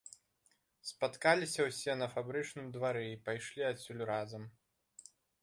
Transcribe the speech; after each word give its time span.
Спаткаліся 0.91 1.65
ўсе 1.67 1.93
на 2.01 2.07
фабрычным 2.15 2.73
двары 2.79 3.05
і 3.11 3.21
пайшлі 3.29 3.61
адсюль 3.71 4.03
разам. 4.13 4.43